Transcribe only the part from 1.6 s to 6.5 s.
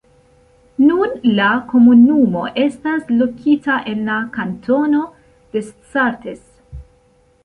komunumo estas lokita en la kantono Descartes.